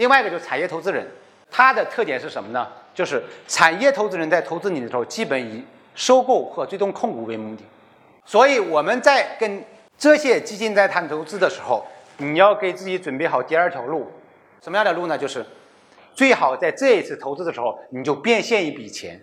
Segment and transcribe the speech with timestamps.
[0.00, 1.06] 另外一个就是产业投资人，
[1.50, 2.66] 他的特点是什么呢？
[2.94, 5.62] 就是产业投资人在投资你的时候，基本以
[5.94, 7.62] 收购和最终控股为目的。
[8.24, 9.62] 所以我们在跟
[9.98, 11.86] 这些基金在谈投资的时候，
[12.16, 14.10] 你要给自己准备好第二条路。
[14.62, 15.18] 什么样的路呢？
[15.18, 15.44] 就是
[16.14, 19.22] 最好在这一次投资的时候，你就变现一笔钱。